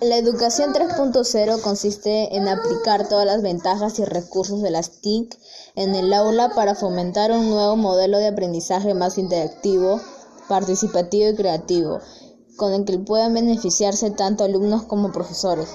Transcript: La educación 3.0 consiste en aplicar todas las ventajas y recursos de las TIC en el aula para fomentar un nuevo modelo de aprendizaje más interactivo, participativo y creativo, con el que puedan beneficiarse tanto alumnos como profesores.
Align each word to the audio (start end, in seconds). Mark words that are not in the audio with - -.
La 0.00 0.16
educación 0.16 0.72
3.0 0.72 1.60
consiste 1.62 2.36
en 2.36 2.48
aplicar 2.48 3.08
todas 3.08 3.26
las 3.26 3.42
ventajas 3.42 3.98
y 3.98 4.04
recursos 4.04 4.60
de 4.60 4.70
las 4.70 5.00
TIC 5.00 5.38
en 5.76 5.94
el 5.94 6.12
aula 6.12 6.50
para 6.54 6.74
fomentar 6.74 7.30
un 7.30 7.48
nuevo 7.48 7.76
modelo 7.76 8.18
de 8.18 8.26
aprendizaje 8.26 8.92
más 8.92 9.18
interactivo, 9.18 10.00
participativo 10.48 11.30
y 11.30 11.36
creativo, 11.36 12.00
con 12.56 12.72
el 12.72 12.84
que 12.84 12.98
puedan 12.98 13.34
beneficiarse 13.34 14.10
tanto 14.10 14.44
alumnos 14.44 14.82
como 14.82 15.12
profesores. 15.12 15.68